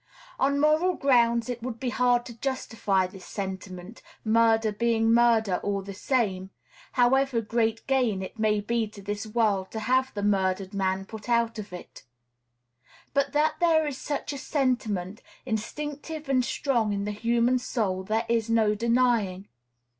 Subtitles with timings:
[0.39, 5.83] On moral grounds it would be hard to justify this sentiment, murder being murder all
[5.83, 6.49] the same,
[6.93, 11.29] however great gain it may be to this world to have the murdered man put
[11.29, 12.03] out of it;
[13.13, 18.25] but that there is such a sentiment, instinctive and strong in the human soul, there
[18.27, 19.47] is no denying.